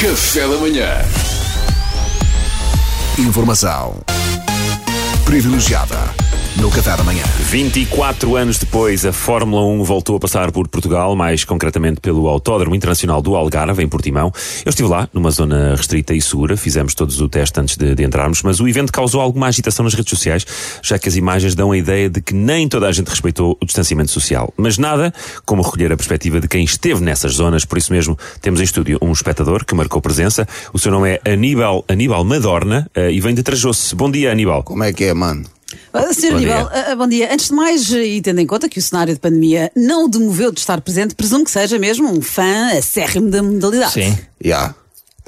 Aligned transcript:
Café 0.00 0.48
da 0.48 0.56
manhã. 0.56 0.88
Informação 3.18 3.98
privilegiada 5.26 6.09
no 6.60 6.70
Café 6.70 6.94
da 6.94 7.02
Manhã. 7.02 7.22
24 7.38 8.36
anos 8.36 8.58
depois, 8.58 9.06
a 9.06 9.12
Fórmula 9.12 9.64
1 9.64 9.82
voltou 9.82 10.16
a 10.16 10.20
passar 10.20 10.52
por 10.52 10.68
Portugal, 10.68 11.16
mais 11.16 11.42
concretamente 11.42 12.00
pelo 12.00 12.28
Autódromo 12.28 12.74
Internacional 12.74 13.22
do 13.22 13.34
Algarve, 13.34 13.82
em 13.82 13.88
Portimão. 13.88 14.30
Eu 14.64 14.68
estive 14.68 14.86
lá, 14.86 15.08
numa 15.12 15.30
zona 15.30 15.74
restrita 15.74 16.12
e 16.12 16.20
segura, 16.20 16.58
fizemos 16.58 16.94
todos 16.94 17.18
o 17.20 17.28
teste 17.28 17.58
antes 17.58 17.78
de, 17.78 17.94
de, 17.94 18.04
entrarmos, 18.04 18.42
mas 18.42 18.60
o 18.60 18.68
evento 18.68 18.92
causou 18.92 19.22
alguma 19.22 19.46
agitação 19.46 19.84
nas 19.84 19.94
redes 19.94 20.10
sociais, 20.10 20.46
já 20.82 20.98
que 20.98 21.08
as 21.08 21.16
imagens 21.16 21.54
dão 21.54 21.72
a 21.72 21.78
ideia 21.78 22.10
de 22.10 22.20
que 22.20 22.34
nem 22.34 22.68
toda 22.68 22.86
a 22.88 22.92
gente 22.92 23.08
respeitou 23.08 23.56
o 23.58 23.64
distanciamento 23.64 24.10
social. 24.10 24.52
Mas 24.56 24.76
nada 24.76 25.14
como 25.46 25.62
recolher 25.62 25.92
a 25.92 25.96
perspectiva 25.96 26.40
de 26.40 26.48
quem 26.48 26.62
esteve 26.62 27.02
nessas 27.02 27.34
zonas, 27.34 27.64
por 27.64 27.78
isso 27.78 27.90
mesmo 27.90 28.18
temos 28.42 28.60
em 28.60 28.64
estúdio 28.64 28.98
um 29.00 29.12
espectador 29.12 29.64
que 29.64 29.74
marcou 29.74 30.02
presença. 30.02 30.46
O 30.74 30.78
seu 30.78 30.92
nome 30.92 31.20
é 31.24 31.32
Aníbal, 31.32 31.84
Aníbal 31.88 32.22
Madorna 32.22 32.90
uh, 32.94 33.08
e 33.08 33.18
vem 33.18 33.34
de 33.34 33.42
Trajosse. 33.42 33.94
Bom 33.96 34.10
dia, 34.10 34.30
Aníbal. 34.30 34.62
Como 34.62 34.84
é 34.84 34.92
que 34.92 35.04
é, 35.04 35.14
mano? 35.14 35.44
Uh, 35.92 36.14
Sr. 36.14 36.34
Aníbal, 36.36 36.66
uh, 36.66 36.96
bom 36.96 37.08
dia. 37.08 37.32
Antes 37.32 37.48
de 37.48 37.54
mais, 37.54 37.90
e 37.90 38.20
tendo 38.22 38.40
em 38.40 38.46
conta 38.46 38.68
que 38.68 38.78
o 38.78 38.82
cenário 38.82 39.12
de 39.12 39.20
pandemia 39.20 39.72
não 39.74 40.04
o 40.04 40.08
demoveu 40.08 40.52
de 40.52 40.60
estar 40.60 40.80
presente, 40.80 41.14
presumo 41.14 41.44
que 41.44 41.50
seja 41.50 41.78
mesmo 41.78 42.08
um 42.08 42.20
fã 42.20 42.68
acérrimo 42.78 43.28
da 43.28 43.42
modalidade. 43.42 43.92
Sim. 43.92 44.10
Já. 44.10 44.18
Yeah. 44.44 44.74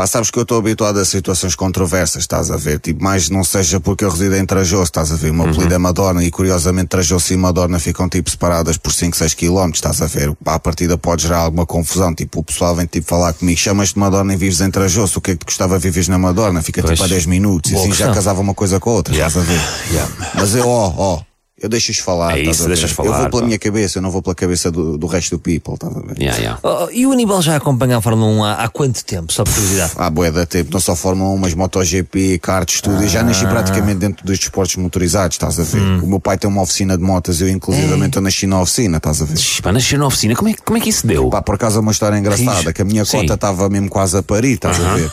Pá, 0.00 0.06
sabes 0.06 0.30
que 0.30 0.38
eu 0.38 0.44
estou 0.44 0.56
habituado 0.56 0.98
a 0.98 1.04
situações 1.04 1.54
controversas, 1.54 2.22
estás 2.22 2.50
a 2.50 2.56
ver? 2.56 2.80
Tipo, 2.80 3.04
mais 3.04 3.28
não 3.28 3.44
seja 3.44 3.78
porque 3.78 4.02
eu 4.02 4.08
resido 4.08 4.34
em 4.34 4.46
Trajoso, 4.46 4.84
estás 4.84 5.12
a 5.12 5.14
ver? 5.14 5.30
O 5.30 5.34
meu 5.34 5.44
apelido 5.44 5.66
uhum. 5.66 5.74
é 5.74 5.78
Madonna 5.78 6.24
e 6.24 6.30
curiosamente 6.30 6.86
Trajoso 6.86 7.34
e 7.34 7.36
Madonna 7.36 7.78
ficam 7.78 8.08
tipo 8.08 8.30
separadas 8.30 8.78
por 8.78 8.94
5, 8.94 9.14
6 9.14 9.34
km, 9.34 9.68
estás 9.74 10.00
a 10.00 10.06
ver? 10.06 10.34
À 10.46 10.58
partida 10.58 10.96
pode 10.96 11.24
gerar 11.24 11.40
alguma 11.40 11.66
confusão, 11.66 12.14
tipo, 12.14 12.40
o 12.40 12.42
pessoal 12.42 12.74
vem 12.74 12.86
tipo 12.86 13.06
falar 13.06 13.34
comigo, 13.34 13.60
chamas-te 13.60 13.98
Madonna 13.98 14.32
e 14.32 14.38
vives 14.38 14.62
em 14.62 14.70
Trajoso, 14.70 15.18
o 15.18 15.20
que 15.20 15.32
é 15.32 15.34
que 15.34 15.40
te 15.40 15.44
gostava 15.44 15.78
viver 15.78 16.08
na 16.08 16.16
Madonna? 16.16 16.62
Fica 16.62 16.80
pois. 16.80 16.94
tipo 16.94 17.04
a 17.04 17.06
10 17.06 17.26
minutos 17.26 17.70
Boa 17.70 17.78
e 17.78 17.82
assim 17.82 17.90
questão. 17.90 18.08
já 18.08 18.14
casava 18.14 18.40
uma 18.40 18.54
coisa 18.54 18.80
com 18.80 18.88
a 18.88 18.92
outra, 18.94 19.14
yeah. 19.14 19.28
estás 19.28 19.46
a 19.46 19.52
ver? 19.52 19.60
Yeah. 19.90 20.12
Mas 20.34 20.54
eu, 20.54 20.66
ó, 20.66 20.94
ó, 20.96 21.22
eu 21.60 21.68
deixo-os 21.68 21.98
falar. 21.98 22.38
É 22.38 22.42
isso, 22.42 22.66
deixas 22.66 22.90
falar. 22.90 23.08
Eu 23.08 23.14
vou 23.14 23.30
pela 23.30 23.42
pá. 23.42 23.46
minha 23.46 23.58
cabeça, 23.58 23.98
eu 23.98 24.02
não 24.02 24.10
vou 24.10 24.22
pela 24.22 24.34
cabeça 24.34 24.70
do, 24.70 24.96
do 24.96 25.06
resto 25.06 25.36
do 25.36 25.38
people, 25.38 25.74
estás 25.74 25.94
a 25.94 26.00
ver? 26.00 26.18
Yeah, 26.18 26.38
yeah. 26.38 26.58
Oh, 26.62 26.88
e 26.90 27.06
o 27.06 27.12
Aníbal 27.12 27.42
já 27.42 27.56
acompanha 27.56 27.98
a 27.98 28.00
Fórmula 28.00 28.30
1 28.30 28.44
há, 28.44 28.54
há 28.54 28.68
quanto 28.68 29.04
tempo, 29.04 29.30
só 29.32 29.44
por 29.44 29.52
curiosidade? 29.52 29.92
Há 29.96 30.08
boé 30.08 30.30
da 30.30 30.46
tempo, 30.46 30.70
não 30.72 30.80
só 30.80 30.96
Fórmula 30.96 31.30
1, 31.34 31.36
mas 31.36 31.54
MotoGP, 31.54 32.38
karts, 32.38 32.80
tudo. 32.80 32.98
Ah. 33.00 33.04
E 33.04 33.08
já 33.08 33.22
nasci 33.22 33.44
ah. 33.44 33.48
praticamente 33.48 33.98
dentro 33.98 34.24
dos 34.24 34.38
desportos 34.38 34.76
motorizados, 34.76 35.34
estás 35.34 35.60
a 35.60 35.64
ver? 35.64 35.82
Hum. 35.82 36.00
O 36.04 36.06
meu 36.06 36.20
pai 36.20 36.38
tem 36.38 36.48
uma 36.48 36.62
oficina 36.62 36.96
de 36.96 37.02
motas, 37.02 37.40
eu 37.42 37.48
inclusivamente 37.48 38.16
eu 38.16 38.22
nasci 38.22 38.46
na 38.46 38.60
oficina, 38.62 38.96
estás 38.96 39.20
a 39.20 39.26
ver? 39.26 39.38
Pá, 39.62 39.70
nasci 39.70 39.98
na 39.98 40.06
oficina, 40.06 40.34
como 40.34 40.48
é, 40.48 40.54
como 40.64 40.78
é 40.78 40.80
que 40.80 40.88
isso 40.88 41.06
deu? 41.06 41.28
Pá, 41.28 41.42
por 41.42 41.56
acaso 41.56 41.76
é 41.76 41.80
uma 41.80 41.92
história 41.92 42.16
engraçada, 42.16 42.72
que 42.72 42.80
a 42.80 42.84
minha 42.84 43.04
cota 43.04 43.34
estava 43.34 43.68
mesmo 43.68 43.90
quase 43.90 44.16
a 44.16 44.22
parir, 44.22 44.54
estás 44.54 44.78
uh 44.78 44.82
-huh. 44.82 44.92
a 44.92 44.94
ver? 44.94 45.12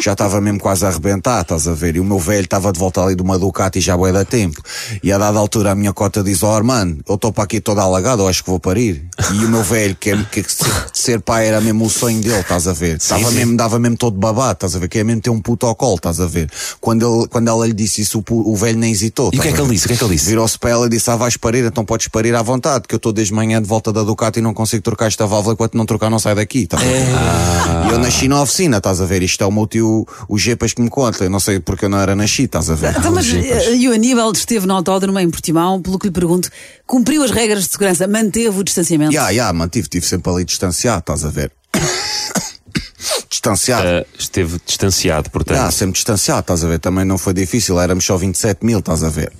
Já 0.00 0.12
estava 0.12 0.40
mesmo 0.40 0.60
quase 0.60 0.84
a 0.84 0.88
arrebentar, 0.88 1.42
estás 1.42 1.66
a 1.66 1.74
ver? 1.74 1.96
E 1.96 2.00
o 2.00 2.04
meu 2.04 2.18
velho 2.18 2.44
estava 2.44 2.72
de 2.72 2.78
volta 2.78 3.02
ali 3.02 3.14
de 3.14 3.22
uma 3.22 3.38
Ducati 3.38 3.80
já 3.80 3.96
boé 3.96 4.12
da 4.12 4.24
tempo. 4.24 4.60
E 5.02 5.12
a 5.12 5.18
dada 5.18 5.38
altura 5.38 5.72
a 5.72 5.74
minha 5.74 5.92
cota 5.92 6.22
diz, 6.22 6.42
ó, 6.42 6.58
oh, 6.58 6.64
mano, 6.64 6.98
eu 7.08 7.14
estou 7.14 7.32
para 7.32 7.44
aqui 7.44 7.60
toda 7.60 7.82
alagada, 7.82 8.22
eu 8.22 8.28
acho 8.28 8.42
que 8.42 8.50
vou 8.50 8.60
parir. 8.60 9.06
E 9.32 9.44
o 9.44 9.48
meu 9.48 9.62
velho, 9.62 9.96
que, 9.96 10.10
é, 10.10 10.16
que 10.30 10.42
ser, 10.42 10.66
ser, 10.92 11.20
pai 11.20 11.48
era 11.48 11.60
mesmo 11.60 11.86
o 11.86 11.90
sonho 11.90 12.20
dele, 12.20 12.40
estás 12.40 12.68
a 12.68 12.72
ver? 12.72 12.96
Estava 12.96 13.30
mesmo, 13.30 13.56
dava 13.56 13.78
mesmo 13.78 13.96
todo 13.96 14.18
babado, 14.18 14.52
estás 14.52 14.76
a 14.76 14.78
ver? 14.78 14.88
Que 14.88 14.98
é 14.98 15.04
mesmo 15.04 15.22
ter 15.22 15.30
um 15.30 15.40
puto 15.40 15.66
ao 15.66 15.74
colo, 15.74 15.96
estás 15.96 16.20
a 16.20 16.26
ver? 16.26 16.50
Quando, 16.80 17.20
ele, 17.20 17.28
quando 17.28 17.48
ela 17.48 17.66
lhe 17.66 17.72
disse 17.72 18.02
isso, 18.02 18.22
o, 18.30 18.52
o 18.52 18.56
velho 18.56 18.78
nem 18.78 18.92
hesitou. 18.92 19.30
E 19.32 19.38
o 19.38 19.42
que 19.42 19.48
é 19.48 19.52
que 19.52 19.60
ele 19.60 19.70
disse? 19.70 19.86
O 19.86 19.88
que 19.88 19.94
é 19.94 19.96
que 19.96 20.04
ele 20.04 20.14
disse? 20.14 20.28
Virou-se 20.28 20.58
para 20.58 20.70
ela 20.70 20.86
e 20.86 20.88
disse, 20.88 21.10
ah, 21.10 21.16
vais 21.16 21.36
parir, 21.36 21.64
então 21.64 21.84
podes 21.84 22.08
parir 22.08 22.34
à 22.34 22.42
vontade, 22.42 22.86
que 22.88 22.94
eu 22.94 22.98
estou 22.98 23.12
desde 23.12 23.32
manhã 23.32 23.60
de 23.60 23.68
volta 23.68 23.92
da 23.92 24.02
Ducati 24.02 24.38
e 24.38 24.42
não 24.42 24.54
consigo 24.54 24.82
trocar 24.82 25.06
esta 25.06 25.26
válvula, 25.26 25.54
enquanto 25.54 25.76
não 25.76 25.86
trocar 25.86 26.10
não 26.10 26.18
sai 26.18 26.34
daqui, 26.34 26.60
estás 26.60 26.82
a 26.82 26.86
ver? 26.86 27.06
Ah. 27.16 27.86
E 27.88 27.92
eu 27.92 27.98
nasci 27.98 28.28
na 28.28 28.42
oficina, 28.42 28.78
estás 28.78 29.00
a 29.00 29.04
ver? 29.04 29.22
Isto 29.22 29.42
é 29.42 29.46
o 29.46 29.52
meu 29.52 29.66
tio, 29.66 29.85
o 30.28 30.38
G 30.38 30.56
que 30.56 30.82
me 30.82 30.90
conta, 30.90 31.24
eu 31.24 31.30
não 31.30 31.40
sei 31.40 31.60
porque 31.60 31.84
eu 31.84 31.88
não 31.88 31.98
era 31.98 32.14
nascido, 32.14 32.46
estás 32.46 32.70
a 32.70 32.74
ver? 32.74 32.94
Então, 32.98 33.12
mas, 33.12 33.26
e 33.26 33.88
o 33.88 33.92
Aníbal 33.92 34.32
esteve 34.32 34.66
no 34.66 34.74
autódromo 34.74 35.18
em 35.18 35.30
Portimão, 35.30 35.80
pelo 35.80 35.98
que 35.98 36.06
lhe 36.06 36.12
pergunto, 36.12 36.50
cumpriu 36.86 37.22
as 37.22 37.30
regras 37.30 37.64
de 37.64 37.70
segurança, 37.70 38.06
manteve 38.06 38.58
o 38.58 38.64
distanciamento? 38.64 39.12
Já, 39.12 39.32
já, 39.32 39.52
mantive, 39.52 39.84
estive 39.84 40.06
sempre 40.06 40.32
ali 40.32 40.44
distanciado, 40.44 41.00
estás 41.00 41.24
a 41.24 41.28
ver? 41.28 41.52
distanciado. 43.30 43.86
Uh, 43.86 44.06
esteve 44.18 44.60
distanciado, 44.66 45.30
portanto. 45.30 45.58
Já, 45.58 45.70
sempre 45.70 45.94
distanciado, 45.94 46.40
estás 46.40 46.64
a 46.64 46.68
ver? 46.68 46.78
Também 46.78 47.04
não 47.04 47.18
foi 47.18 47.34
difícil, 47.34 47.78
éramos 47.80 48.04
só 48.04 48.16
27 48.16 48.64
mil, 48.64 48.78
estás 48.78 49.02
a 49.02 49.08
ver? 49.08 49.32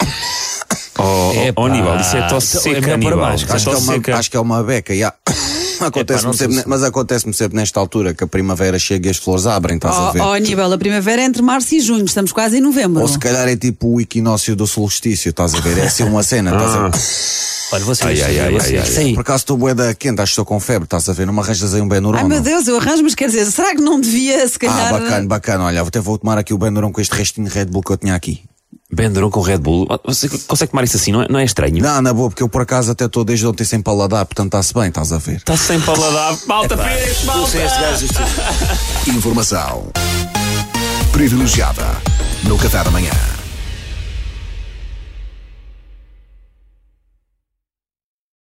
Oh, 0.98 1.32
oh, 1.56 1.64
Aníbal, 1.66 2.00
isso 2.00 2.16
é 2.16 2.26
tosse 2.28 2.58
seca, 2.58 2.90
é 2.90 2.94
Aníbal. 2.94 3.24
Acho, 3.24 3.46
que 3.46 3.52
é 3.52 3.76
uma, 3.76 4.18
acho 4.18 4.30
que 4.30 4.36
é 4.36 4.40
uma 4.40 4.62
beca, 4.62 4.96
já. 4.96 5.12
Acontece 5.80 6.32
sempre, 6.34 6.64
mas 6.66 6.82
acontece-me 6.82 7.34
sempre 7.34 7.56
nesta 7.56 7.78
altura 7.80 8.14
que 8.14 8.24
a 8.24 8.26
primavera 8.26 8.78
chega 8.78 9.08
e 9.08 9.10
as 9.10 9.16
flores 9.16 9.46
abrem, 9.46 9.76
estás 9.76 9.96
oh, 9.96 10.00
a 10.00 10.12
ver? 10.12 10.20
Oh, 10.20 10.32
Aníbal, 10.32 10.72
a 10.72 10.78
primavera 10.78 11.22
é 11.22 11.24
entre 11.24 11.42
março 11.42 11.74
e 11.74 11.80
junho, 11.80 12.04
estamos 12.04 12.32
quase 12.32 12.58
em 12.58 12.60
novembro. 12.60 13.02
Ou 13.02 13.08
se 13.08 13.18
calhar 13.18 13.48
é 13.48 13.56
tipo 13.56 13.94
o 13.94 14.00
equinócio 14.00 14.54
do 14.54 14.66
solstício, 14.66 15.30
estás 15.30 15.54
a 15.54 15.60
ver? 15.60 15.78
É 15.78 15.86
assim 15.86 16.04
uma 16.04 16.22
cena, 16.22 16.52
estás 16.52 16.74
a 16.74 16.88
ver? 16.88 16.98
Olha, 17.72 17.84
vocês, 17.84 18.22
ai, 18.22 18.38
ai, 18.38 18.56
ai, 18.56 18.78
ai, 18.78 19.12
Por 19.12 19.22
acaso 19.22 19.38
estou 19.38 19.56
boeda 19.56 19.92
quente, 19.92 20.20
acho 20.20 20.30
que 20.30 20.32
estou 20.34 20.44
com 20.44 20.60
febre, 20.60 20.84
estás 20.84 21.08
a 21.08 21.12
ver? 21.12 21.26
Não 21.26 21.32
me 21.32 21.40
arranjas 21.40 21.74
aí 21.74 21.80
um 21.80 21.88
Benuron. 21.88 22.18
Ai 22.18 22.24
meu 22.24 22.40
Deus, 22.40 22.68
eu 22.68 22.76
arranjo, 22.76 23.02
mas 23.02 23.14
quer 23.14 23.26
dizer, 23.26 23.44
será 23.46 23.74
que 23.74 23.82
não 23.82 24.00
devia, 24.00 24.46
se 24.46 24.56
calhar. 24.56 24.94
Ah, 24.94 24.98
bacana, 24.98 25.26
bacana. 25.26 25.64
Olha, 25.64 25.82
até 25.82 25.98
vou 25.98 26.16
tomar 26.16 26.38
aqui 26.38 26.54
o 26.54 26.58
Benuron 26.58 26.92
com 26.92 27.00
este 27.00 27.14
restinho 27.14 27.48
de 27.48 27.52
Red 27.52 27.66
Bull 27.66 27.82
que 27.82 27.90
eu 27.90 27.96
tinha 27.96 28.14
aqui. 28.14 28.44
Benderon 28.96 29.30
com 29.30 29.42
Red 29.42 29.58
Bull. 29.58 29.86
Você 30.04 30.26
consegue 30.46 30.70
tomar 30.70 30.84
isso 30.84 30.96
assim? 30.96 31.12
Não 31.12 31.22
é, 31.22 31.28
não 31.28 31.38
é 31.38 31.44
estranho? 31.44 31.82
Não, 31.82 32.00
na 32.00 32.14
boa, 32.14 32.30
porque 32.30 32.42
eu 32.42 32.48
por 32.48 32.62
acaso 32.62 32.90
até 32.90 33.04
estou 33.04 33.24
desde 33.24 33.46
ontem 33.46 33.64
sem 33.64 33.82
paladar, 33.82 34.24
portanto 34.24 34.46
está-se 34.46 34.72
bem, 34.72 34.88
estás 34.88 35.12
a 35.12 35.18
ver. 35.18 35.36
Está 35.36 35.56
sem 35.56 35.78
paladar. 35.80 36.34
Malta, 36.48 36.76
pires, 36.76 37.24
malta! 37.24 37.58
Informação 39.06 39.86
privilegiada 41.12 41.84
no 42.44 42.56
Café 42.56 42.82
da 42.82 42.90
Manhã. 42.90 43.35